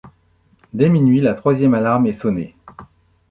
Dès 0.73 0.89
minuit, 0.89 1.21
la 1.21 1.35
troisième 1.35 1.75
alarme 1.75 2.07
est 2.07 2.13
sonnée. 2.13 2.55